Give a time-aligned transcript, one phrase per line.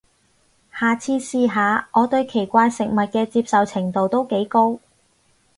[0.73, 4.79] 下次試下，我對奇怪食物嘅接受程度都幾高